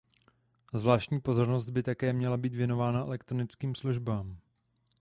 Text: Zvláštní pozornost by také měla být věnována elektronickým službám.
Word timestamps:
Zvláštní 0.73 1.21
pozornost 1.21 1.69
by 1.69 1.83
také 1.83 2.13
měla 2.13 2.37
být 2.37 2.55
věnována 2.55 2.99
elektronickým 3.05 3.75
službám. 3.75 4.37